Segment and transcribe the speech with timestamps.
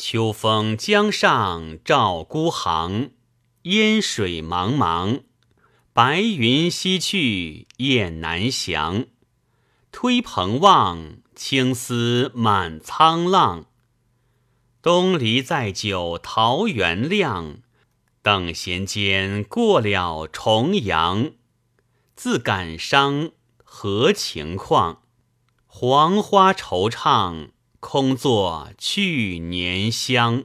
[0.00, 3.10] 秋风江上照孤行，
[3.62, 5.22] 烟水茫茫，
[5.92, 9.06] 白云西去雁南翔。
[9.90, 13.66] 推蓬望，青丝满沧浪。
[14.80, 17.58] 东篱再酒桃源酿，
[18.22, 21.32] 等闲间过了重阳。
[22.14, 23.32] 自感伤，
[23.64, 25.02] 何情况？
[25.66, 27.48] 黄花惆怅。
[27.80, 30.44] 空作去年香。